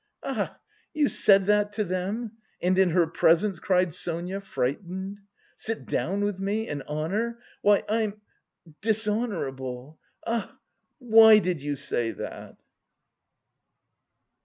[0.23, 0.49] "Ach,
[0.95, 2.31] you said that to them!
[2.59, 5.19] And in her presence?" cried Sonia, frightened.
[5.55, 6.67] "Sit down with me!
[6.69, 7.37] An honour!
[7.61, 8.19] Why, I'm...
[8.81, 9.99] dishonourable....
[10.25, 10.57] Ah,
[10.97, 12.57] why did you say that?"